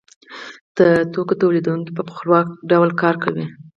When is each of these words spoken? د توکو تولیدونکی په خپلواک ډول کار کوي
د 0.77 0.79
توکو 1.13 1.33
تولیدونکی 1.41 1.91
په 1.97 2.01
خپلواک 2.17 2.47
ډول 2.69 2.89
کار 3.01 3.15
کوي 3.23 3.45